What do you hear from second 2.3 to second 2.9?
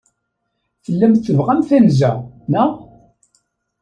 naɣ?